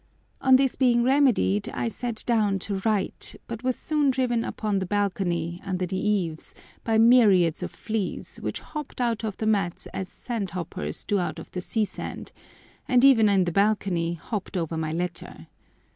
[0.41, 4.87] On this being remedied I sat down to write, but was soon driven upon the
[4.87, 10.09] balcony, under the eaves, by myriads of fleas, which hopped out of the mats as
[10.09, 12.31] sandhoppers do out of the sea sand,
[12.87, 15.45] and even in the balcony, hopped over my letter.